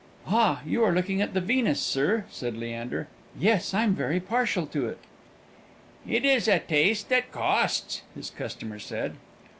[0.25, 0.61] "Ah!
[0.65, 3.07] you are looking at the Venus, sir," said Leander.
[3.39, 4.97] "Yes, I'm very partial to it."
[6.09, 9.17] "It is a taste that costs," his customer said.